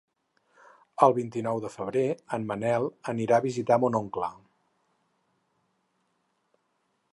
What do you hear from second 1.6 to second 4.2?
de febrer en Manel anirà a visitar mon